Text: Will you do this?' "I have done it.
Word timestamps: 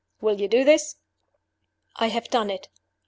Will 0.19 0.41
you 0.41 0.47
do 0.47 0.63
this?' 0.63 0.95
"I 1.97 2.07
have 2.07 2.27
done 2.29 2.49
it. 2.49 2.69